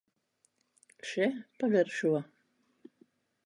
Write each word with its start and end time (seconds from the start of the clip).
Še, 1.11 1.29
pagaršo! 1.65 2.17